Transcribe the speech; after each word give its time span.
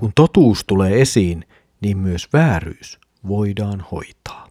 Kun 0.00 0.12
totuus 0.14 0.64
tulee 0.66 1.00
esiin, 1.00 1.44
niin 1.80 1.98
myös 1.98 2.28
vääryys 2.32 2.98
voidaan 3.28 3.84
hoitaa. 3.92 4.46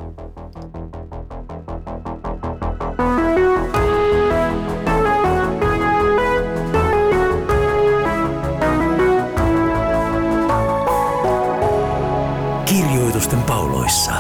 Kirjoitusten 12.66 13.44
pauloissa. 13.44 14.14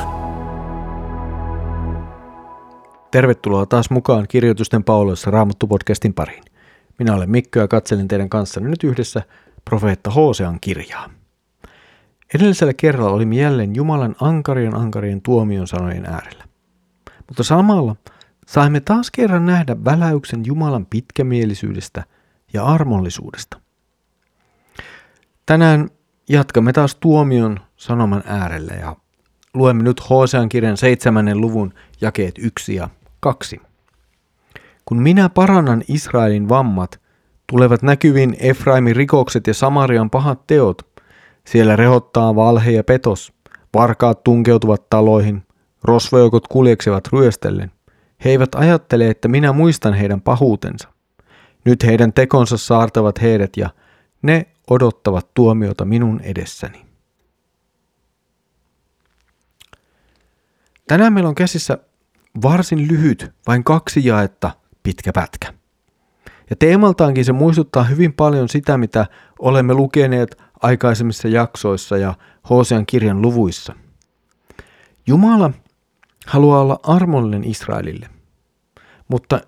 Tervetuloa 3.11 3.65
taas 3.65 3.89
mukaan 3.89 4.25
Kirjoitusten 4.27 4.83
pauloissa 4.83 5.31
Raamattu-podcastin 5.31 6.13
pariin. 6.15 6.43
Minä 6.99 7.15
olen 7.15 7.29
Mikko 7.29 7.59
ja 7.59 7.67
katselen 7.67 8.07
teidän 8.07 8.29
kanssanne 8.29 8.69
nyt 8.69 8.83
yhdessä 8.83 9.21
profeetta 9.65 10.09
Hosean 10.09 10.57
kirjaa. 10.61 11.16
Edellisellä 12.35 12.73
kerralla 12.73 13.11
olimme 13.11 13.35
jälleen 13.35 13.75
Jumalan 13.75 14.15
ankarien 14.21 14.75
ankarien 14.75 15.21
tuomion 15.21 15.67
sanojen 15.67 16.05
äärellä. 16.05 16.43
Mutta 17.27 17.43
samalla 17.43 17.95
saimme 18.47 18.79
taas 18.79 19.11
kerran 19.11 19.45
nähdä 19.45 19.75
väläyksen 19.85 20.45
Jumalan 20.45 20.85
pitkämielisyydestä 20.85 22.03
ja 22.53 22.65
armollisuudesta. 22.65 23.61
Tänään 25.45 25.89
jatkamme 26.29 26.73
taas 26.73 26.95
tuomion 26.95 27.59
sanoman 27.77 28.23
äärellä 28.25 28.73
ja 28.73 28.95
luemme 29.53 29.83
nyt 29.83 30.09
Hosean 30.09 30.49
kirjan 30.49 30.77
seitsemännen 30.77 31.41
luvun 31.41 31.73
jakeet 32.01 32.35
yksi 32.37 32.75
ja 32.75 32.89
kaksi. 33.19 33.61
Kun 34.85 35.01
minä 35.01 35.29
parannan 35.29 35.83
Israelin 35.87 36.49
vammat, 36.49 36.99
tulevat 37.47 37.81
näkyviin 37.81 38.35
Efraimin 38.39 38.95
rikokset 38.95 39.47
ja 39.47 39.53
Samarian 39.53 40.09
pahat 40.09 40.47
teot. 40.47 40.96
Siellä 41.47 41.75
rehottaa 41.75 42.35
valhe 42.35 42.71
ja 42.71 42.83
petos. 42.83 43.33
Varkaat 43.73 44.23
tunkeutuvat 44.23 44.89
taloihin. 44.89 45.43
Rosvojoukot 45.83 46.47
kuljeksevat 46.47 47.07
ryöstellen. 47.13 47.71
He 48.25 48.29
eivät 48.29 48.55
ajattele, 48.55 49.09
että 49.09 49.27
minä 49.27 49.53
muistan 49.53 49.93
heidän 49.93 50.21
pahuutensa. 50.21 50.89
Nyt 51.65 51.83
heidän 51.83 52.13
tekonsa 52.13 52.57
saartavat 52.57 53.21
heidät 53.21 53.57
ja 53.57 53.69
ne 54.21 54.45
odottavat 54.69 55.33
tuomiota 55.33 55.85
minun 55.85 56.21
edessäni. 56.21 56.85
Tänään 60.87 61.13
meillä 61.13 61.29
on 61.29 61.35
käsissä 61.35 61.77
varsin 62.41 62.87
lyhyt, 62.87 63.31
vain 63.47 63.63
kaksi 63.63 64.05
jaetta 64.05 64.51
pitkä 64.83 65.13
pätkä. 65.13 65.53
Ja 66.49 66.55
teemaltaankin 66.55 67.25
se 67.25 67.31
muistuttaa 67.31 67.83
hyvin 67.83 68.13
paljon 68.13 68.49
sitä, 68.49 68.77
mitä 68.77 69.05
olemme 69.39 69.73
lukeneet 69.73 70.46
aikaisemmissa 70.61 71.27
jaksoissa 71.27 71.97
ja 71.97 72.13
Hosean 72.49 72.85
kirjan 72.85 73.21
luvuissa. 73.21 73.75
Jumala 75.07 75.51
haluaa 76.27 76.61
olla 76.61 76.79
armollinen 76.83 77.43
Israelille, 77.43 78.09
mutta 79.07 79.41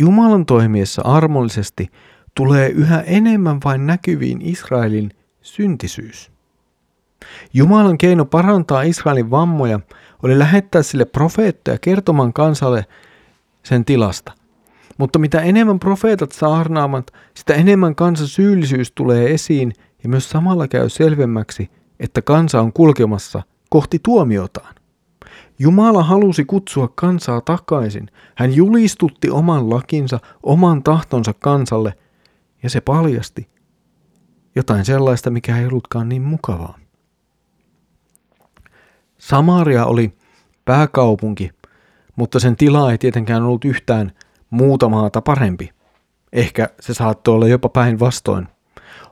Jumalan 0.00 0.46
toimiessa 0.46 1.02
armollisesti 1.02 1.90
tulee 2.34 2.68
yhä 2.68 3.00
enemmän 3.00 3.58
vain 3.64 3.86
näkyviin 3.86 4.42
Israelin 4.42 5.10
syntisyys. 5.42 6.30
Jumalan 7.54 7.98
keino 7.98 8.24
parantaa 8.24 8.82
Israelin 8.82 9.30
vammoja 9.30 9.80
oli 10.22 10.38
lähettää 10.38 10.82
sille 10.82 11.04
profeettoja 11.04 11.78
kertomaan 11.78 12.32
kansalle 12.32 12.86
sen 13.62 13.84
tilasta. 13.84 14.32
Mutta 14.98 15.18
mitä 15.18 15.40
enemmän 15.40 15.78
profeetat 15.78 16.32
saarnaamat, 16.32 17.10
sitä 17.34 17.54
enemmän 17.54 17.94
kansan 17.94 18.26
syyllisyys 18.26 18.92
tulee 18.92 19.34
esiin 19.34 19.72
ja 20.02 20.08
myös 20.08 20.30
samalla 20.30 20.68
käy 20.68 20.88
selvemmäksi, 20.88 21.70
että 22.00 22.22
kansa 22.22 22.60
on 22.60 22.72
kulkemassa 22.72 23.42
kohti 23.70 24.00
tuomiotaan. 24.02 24.74
Jumala 25.58 26.02
halusi 26.02 26.44
kutsua 26.44 26.88
kansaa 26.94 27.40
takaisin. 27.40 28.10
Hän 28.34 28.54
julistutti 28.54 29.30
oman 29.30 29.70
lakinsa, 29.70 30.20
oman 30.42 30.82
tahtonsa 30.82 31.34
kansalle, 31.38 31.94
ja 32.62 32.70
se 32.70 32.80
paljasti 32.80 33.48
jotain 34.56 34.84
sellaista, 34.84 35.30
mikä 35.30 35.58
ei 35.58 35.66
ollutkaan 35.66 36.08
niin 36.08 36.22
mukavaa. 36.22 36.78
Samaria 39.18 39.86
oli 39.86 40.16
pääkaupunki, 40.64 41.50
mutta 42.16 42.40
sen 42.40 42.56
tila 42.56 42.92
ei 42.92 42.98
tietenkään 42.98 43.42
ollut 43.42 43.64
yhtään 43.64 44.12
muuta 44.50 44.88
maata 44.88 45.22
parempi. 45.22 45.70
Ehkä 46.32 46.68
se 46.80 46.94
saattoi 46.94 47.34
olla 47.34 47.48
jopa 47.48 47.68
päinvastoin. 47.68 48.48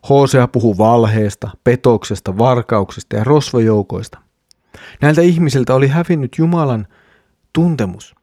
Hosea 0.09 0.48
puhuu 0.48 0.78
valheesta, 0.78 1.50
petoksesta, 1.64 2.38
varkauksesta 2.38 3.16
ja 3.16 3.25
rosvojoukoista. 3.25 4.19
Näiltä 5.03 5.20
ihmisiltä 5.22 5.75
oli 5.75 5.88
hävinnyt 5.88 6.38
Jumalan 6.38 6.86
tuntemus. 7.53 8.14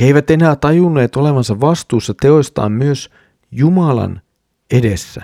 He 0.00 0.06
eivät 0.06 0.30
enää 0.30 0.56
tajunneet 0.56 1.16
olevansa 1.16 1.60
vastuussa 1.60 2.14
teoistaan 2.20 2.72
myös 2.72 3.10
Jumalan 3.50 4.20
edessä. 4.70 5.22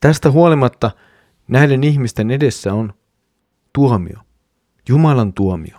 Tästä 0.00 0.30
huolimatta 0.30 0.90
näiden 1.48 1.84
ihmisten 1.84 2.30
edessä 2.30 2.74
on 2.74 2.92
tuomio, 3.72 4.18
Jumalan 4.88 5.32
tuomio. 5.32 5.78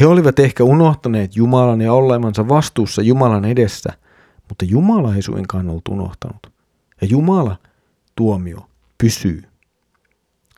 He 0.00 0.06
olivat 0.06 0.38
ehkä 0.38 0.64
unohtaneet 0.64 1.36
Jumalan 1.36 1.80
ja 1.80 1.92
olemansa 1.92 2.48
vastuussa 2.48 3.02
Jumalan 3.02 3.44
edessä, 3.44 3.92
mutta 4.48 4.64
Jumala 4.64 5.14
ei 5.14 5.22
suinkaan 5.22 5.70
ollut 5.70 5.88
unohtanut. 5.88 6.52
Ja 7.00 7.06
Jumala 7.10 7.56
tuomio 8.18 8.68
pysyy. 9.02 9.42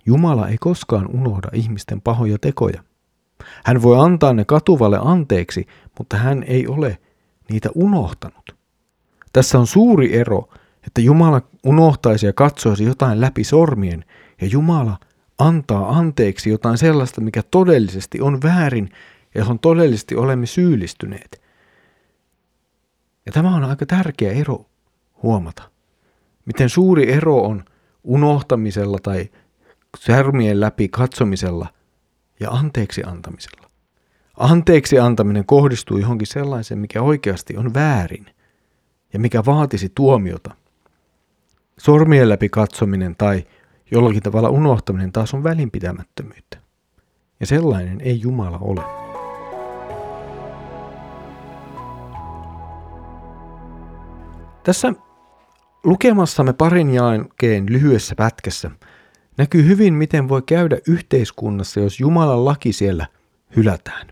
Jumala 0.07 0.49
ei 0.49 0.59
koskaan 0.59 1.07
unohda 1.07 1.49
ihmisten 1.53 2.01
pahoja 2.01 2.39
tekoja. 2.39 2.83
Hän 3.65 3.83
voi 3.83 3.99
antaa 4.01 4.33
ne 4.33 4.45
katuvalle 4.45 4.99
anteeksi, 5.03 5.67
mutta 5.99 6.17
hän 6.17 6.43
ei 6.43 6.67
ole 6.67 6.99
niitä 7.51 7.69
unohtanut. 7.75 8.57
Tässä 9.33 9.59
on 9.59 9.67
suuri 9.67 10.17
ero, 10.17 10.49
että 10.87 11.01
Jumala 11.01 11.43
unohtaisi 11.65 12.27
ja 12.27 12.33
katsoisi 12.33 12.85
jotain 12.85 13.21
läpi 13.21 13.45
sormien, 13.45 14.05
ja 14.41 14.47
Jumala 14.47 14.99
antaa 15.39 15.99
anteeksi 15.99 16.51
jotain 16.51 16.79
sellaista, 16.79 17.21
mikä 17.21 17.43
todellisesti 17.51 18.21
on 18.21 18.43
väärin 18.43 18.89
ja 19.35 19.41
johon 19.41 19.59
todellisesti 19.59 20.17
olemme 20.17 20.47
syyllistyneet. 20.47 21.43
Ja 23.27 23.33
tämä 23.33 23.57
on 23.57 23.65
aika 23.65 23.87
tärkeä 23.87 24.33
ero 24.33 24.67
huomata. 25.23 25.80
Miten 26.51 26.69
suuri 26.69 27.13
ero 27.13 27.37
on 27.43 27.65
unohtamisella 28.05 28.99
tai 29.03 29.31
särmien 29.99 30.61
läpi 30.61 30.89
katsomisella 30.89 31.69
ja 32.41 32.51
anteeksi 32.51 33.03
antamisella. 33.07 33.71
Anteeksi 34.37 34.99
antaminen 34.99 35.47
kohdistuu 35.47 35.99
johonkin 35.99 36.27
sellaiseen, 36.27 36.81
mikä 36.81 37.03
oikeasti 37.03 37.57
on 37.57 37.75
väärin 37.75 38.27
ja 39.13 39.19
mikä 39.19 39.45
vaatisi 39.47 39.93
tuomiota. 39.95 40.55
Sormien 41.79 42.29
läpi 42.29 42.49
katsominen 42.49 43.15
tai 43.19 43.45
jollakin 43.91 44.23
tavalla 44.23 44.49
unohtaminen 44.49 45.13
taas 45.13 45.35
on 45.35 45.45
välinpitämättömyyttä. 45.45 46.59
Ja 47.41 47.47
sellainen 47.47 48.01
ei 48.01 48.21
Jumala 48.21 48.59
ole. 48.59 48.83
Tässä 54.63 54.93
lukemassamme 55.85 56.53
parin 56.53 56.91
jälkeen 56.91 57.67
lyhyessä 57.69 58.15
pätkässä 58.15 58.71
näkyy 59.41 59.67
hyvin, 59.67 59.95
miten 59.95 60.29
voi 60.29 60.43
käydä 60.43 60.79
yhteiskunnassa, 60.89 61.81
jos 61.81 62.01
Jumalan 62.01 62.45
laki 62.45 62.73
siellä 62.73 63.07
hylätään. 63.57 64.07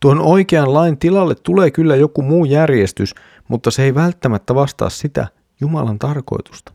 Tuon 0.00 0.20
oikean 0.20 0.74
lain 0.74 0.98
tilalle 0.98 1.34
tulee 1.34 1.70
kyllä 1.70 1.96
joku 1.96 2.22
muu 2.22 2.44
järjestys, 2.44 3.14
mutta 3.48 3.70
se 3.70 3.82
ei 3.82 3.94
välttämättä 3.94 4.54
vastaa 4.54 4.90
sitä 4.90 5.28
Jumalan 5.60 5.98
tarkoitusta. 5.98 6.72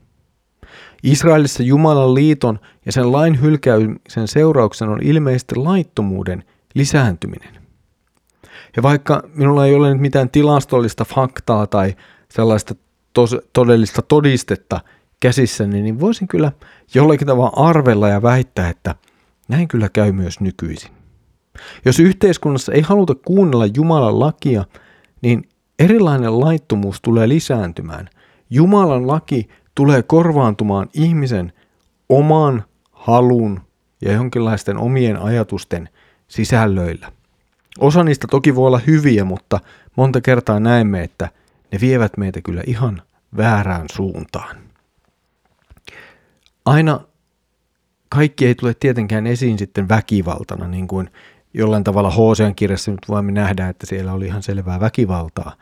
Israelissa 1.04 1.64
Jumalan 1.64 2.14
liiton 2.14 2.60
ja 2.86 2.92
sen 2.92 3.12
lain 3.12 3.42
hylkäymisen 3.42 4.28
seurauksena 4.28 4.92
on 4.92 5.04
ilmeisesti 5.04 5.56
laittomuuden 5.56 6.44
lisääntyminen. 6.74 7.62
Ja 8.76 8.84
vaikka 8.84 9.24
minulla 9.34 9.66
ei 9.66 9.76
ole 9.76 9.92
nyt 9.92 10.02
mitään 10.02 10.30
tilastollista 10.30 11.06
faktaa 11.06 11.68
tai 11.68 11.96
sellaista 12.30 12.76
tos, 13.14 13.38
todellista 13.54 14.02
todistetta 14.02 14.80
käsissäni, 15.20 15.82
niin 15.82 16.00
voisin 16.00 16.28
kyllä 16.28 16.52
jollakin 16.94 17.28
tavalla 17.28 17.70
arvella 17.70 18.10
ja 18.10 18.22
väittää, 18.22 18.70
että 18.70 18.96
näin 19.48 19.68
kyllä 19.68 19.90
käy 19.90 20.12
myös 20.12 20.40
nykyisin. 20.40 20.92
Jos 21.86 22.00
yhteiskunnassa 22.00 22.72
ei 22.72 22.82
haluta 22.82 23.16
kuunnella 23.16 23.66
Jumalan 23.66 24.20
lakia, 24.20 24.66
niin 25.22 25.50
erilainen 25.80 26.40
laittomuus 26.40 27.02
tulee 27.02 27.30
lisääntymään. 27.30 28.10
Jumalan 28.50 29.08
laki 29.08 29.50
tulee 29.76 30.04
korvaantumaan 30.04 30.90
ihmisen 30.94 31.54
oman 32.10 32.64
halun 32.92 33.62
ja 34.02 34.12
jonkinlaisten 34.12 34.78
omien 34.78 35.22
ajatusten 35.22 35.90
sisällöillä. 36.28 37.12
Osa 37.80 38.04
niistä 38.04 38.28
toki 38.32 38.56
voi 38.56 38.68
olla 38.68 38.82
hyviä, 38.88 39.26
mutta 39.26 39.60
monta 39.96 40.22
kertaa 40.22 40.60
näemme, 40.60 41.04
että 41.04 41.30
ne 41.72 41.80
vievät 41.82 42.18
meitä 42.18 42.42
kyllä 42.42 42.64
ihan 42.68 43.02
väärään 43.38 43.86
suuntaan. 43.92 44.56
Aina 46.66 47.00
kaikki 48.10 48.46
ei 48.46 48.56
tule 48.56 48.74
tietenkään 48.74 49.28
esiin 49.28 49.58
sitten 49.58 49.90
väkivaltana, 49.90 50.68
niin 50.68 50.88
kuin 50.88 51.10
jollain 51.54 51.84
tavalla 51.84 52.12
Hosean 52.12 52.56
kirjassa 52.56 52.92
nyt 52.92 53.00
voimme 53.08 53.32
nähdä, 53.32 53.70
että 53.70 53.86
siellä 53.86 54.14
oli 54.14 54.26
ihan 54.26 54.44
selvää 54.44 54.80
väkivaltaa. 54.80 55.56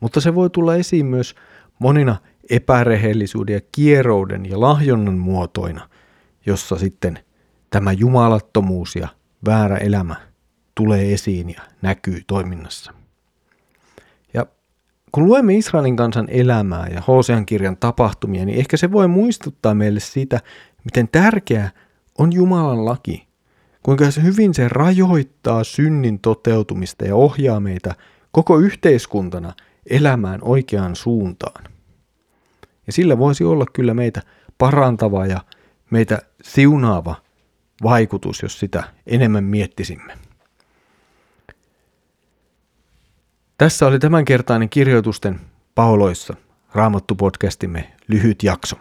Mutta 0.00 0.20
se 0.20 0.34
voi 0.34 0.50
tulla 0.50 0.74
esiin 0.74 1.06
myös 1.06 1.34
monina 1.78 2.16
epärehellisyyden 2.50 3.54
ja 3.54 3.60
kierouden 3.72 4.46
ja 4.46 4.60
lahjonnan 4.60 5.18
muotoina, 5.18 5.88
jossa 6.46 6.78
sitten 6.78 7.18
tämä 7.70 7.92
jumalattomuus 7.92 8.96
ja 8.96 9.08
väärä 9.46 9.76
elämä 9.76 10.16
tulee 10.74 11.12
esiin 11.12 11.50
ja 11.50 11.60
näkyy 11.82 12.20
toiminnassa. 12.26 12.92
Kun 15.12 15.24
luemme 15.26 15.54
Israelin 15.54 15.96
kansan 15.96 16.28
elämää 16.30 16.86
ja 16.86 17.00
Hosean 17.00 17.46
kirjan 17.46 17.76
tapahtumia, 17.76 18.44
niin 18.44 18.58
ehkä 18.58 18.76
se 18.76 18.92
voi 18.92 19.08
muistuttaa 19.08 19.74
meille 19.74 20.00
siitä, 20.00 20.40
miten 20.84 21.08
tärkeä 21.08 21.70
on 22.18 22.32
Jumalan 22.32 22.84
laki, 22.84 23.26
kuinka 23.82 24.10
se 24.10 24.22
hyvin 24.22 24.54
se 24.54 24.68
rajoittaa 24.68 25.64
synnin 25.64 26.18
toteutumista 26.18 27.04
ja 27.04 27.14
ohjaa 27.14 27.60
meitä 27.60 27.94
koko 28.32 28.58
yhteiskuntana 28.58 29.52
elämään 29.90 30.38
oikeaan 30.42 30.96
suuntaan. 30.96 31.64
Ja 32.86 32.92
sillä 32.92 33.18
voisi 33.18 33.44
olla 33.44 33.66
kyllä 33.72 33.94
meitä 33.94 34.22
parantava 34.58 35.26
ja 35.26 35.40
meitä 35.90 36.18
siunaava 36.42 37.14
vaikutus, 37.82 38.42
jos 38.42 38.60
sitä 38.60 38.84
enemmän 39.06 39.44
miettisimme. 39.44 40.25
Tässä 43.58 43.86
oli 43.86 43.98
tämänkertainen 43.98 44.68
kirjoitusten 44.68 45.40
pauloissa 45.74 46.34
Raamattu-podcastimme 46.74 47.84
lyhyt 48.08 48.42
jakso. 48.42 48.76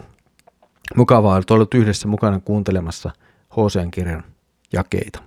Mukavaa, 0.95 1.41
olet 1.49 1.73
yhdessä 1.73 2.07
mukana 2.07 2.39
kuuntelemassa 2.39 3.11
Hosean 3.55 3.91
kirjan 3.91 4.23
jakeita. 4.73 5.19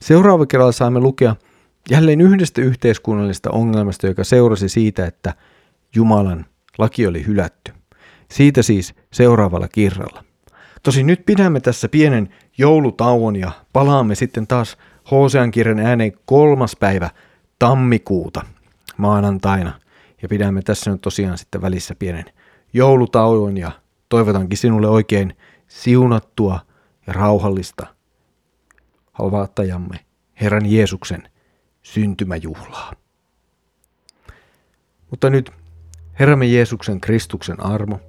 Seuraava 0.00 0.46
kerralla 0.46 0.72
saamme 0.72 1.00
lukea 1.00 1.36
jälleen 1.90 2.20
yhdestä 2.20 2.60
yhteiskunnallisesta 2.60 3.50
ongelmasta, 3.50 4.06
joka 4.06 4.24
seurasi 4.24 4.68
siitä, 4.68 5.06
että 5.06 5.34
Jumalan 5.94 6.46
laki 6.78 7.06
oli 7.06 7.26
hylätty. 7.26 7.72
Siitä 8.30 8.62
siis 8.62 8.94
seuraavalla 9.12 9.68
kirralla. 9.68 10.24
Tosin 10.82 11.06
nyt 11.06 11.26
pidämme 11.26 11.60
tässä 11.60 11.88
pienen 11.88 12.28
joulutauon 12.58 13.36
ja 13.36 13.50
palaamme 13.72 14.14
sitten 14.14 14.46
taas 14.46 14.76
Hosean 15.10 15.50
kirjan 15.50 15.78
ääneen 15.78 16.12
kolmas 16.24 16.76
päivä 16.76 17.10
tammikuuta 17.62 18.44
maanantaina. 18.96 19.80
Ja 20.22 20.28
pidämme 20.28 20.62
tässä 20.62 20.90
nyt 20.90 21.00
tosiaan 21.00 21.38
sitten 21.38 21.62
välissä 21.62 21.94
pienen 21.94 22.24
joulutauon 22.72 23.56
ja 23.56 23.72
toivotankin 24.08 24.58
sinulle 24.58 24.88
oikein 24.88 25.36
siunattua 25.68 26.60
ja 27.06 27.12
rauhallista 27.12 27.86
havaattajamme 29.12 29.96
Herran 30.40 30.66
Jeesuksen 30.66 31.28
syntymäjuhlaa. 31.82 32.92
Mutta 35.10 35.30
nyt 35.30 35.50
Herramme 36.20 36.46
Jeesuksen 36.46 37.00
Kristuksen 37.00 37.66
armo, 37.66 38.00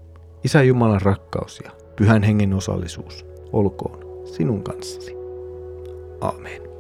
Isä 0.43 0.63
Jumalan 0.63 1.01
rakkaus 1.01 1.61
ja 1.63 1.71
Pyhän 1.95 2.23
Hengen 2.23 2.53
osallisuus 2.53 3.25
olkoon 3.51 4.27
sinun 4.27 4.63
kanssasi. 4.63 5.15
Amen. 6.21 6.72